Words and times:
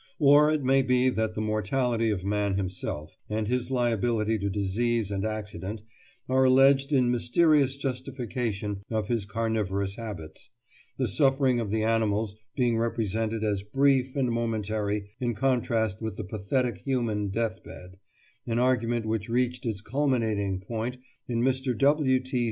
Or 0.17 0.51
it 0.51 0.63
may 0.63 0.81
be 0.81 1.09
that 1.11 1.35
the 1.35 1.41
mortality 1.41 2.09
of 2.09 2.25
man 2.25 2.55
himself, 2.57 3.15
and 3.29 3.47
his 3.47 3.69
liability 3.69 4.39
to 4.39 4.49
disease 4.49 5.11
and 5.11 5.23
accident, 5.23 5.83
are 6.27 6.43
alleged 6.43 6.91
in 6.91 7.11
mysterious 7.11 7.75
justification 7.75 8.81
of 8.89 9.09
his 9.09 9.27
carnivorous 9.27 9.97
habits, 9.97 10.49
the 10.97 11.07
suffering 11.07 11.59
of 11.59 11.69
the 11.69 11.83
animals 11.83 12.35
being 12.55 12.79
represented 12.79 13.43
as 13.43 13.61
brief 13.61 14.15
and 14.15 14.31
momentary 14.31 15.11
in 15.19 15.35
contrast 15.35 16.01
with 16.01 16.17
the 16.17 16.23
pathetic 16.23 16.79
human 16.79 17.29
death 17.29 17.63
bed—an 17.63 18.57
argument 18.57 19.05
which 19.05 19.29
reached 19.29 19.67
its 19.67 19.81
culminating 19.81 20.61
point 20.61 20.97
in 21.27 21.43
Mr. 21.43 21.77
W. 21.77 22.19
T. 22.21 22.39